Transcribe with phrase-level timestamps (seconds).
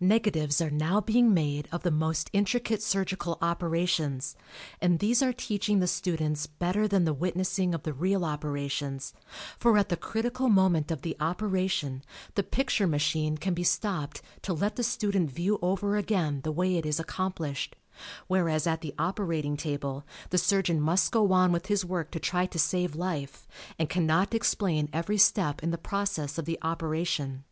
[0.00, 4.34] Negatives are now being made of the most intricate surgical operations
[4.80, 9.14] and these are teaching the students better than the witnessing of the real operations,
[9.56, 12.02] for at the critical moment of the operation
[12.34, 16.74] the picture machine can be stopped to let the student view over again the way
[16.76, 17.76] it is accomplished,
[18.26, 22.46] whereas at the operating table the surgeon must go on with his work to try
[22.46, 23.46] to save life
[23.78, 27.44] and cannot explain every step in the process of the operation.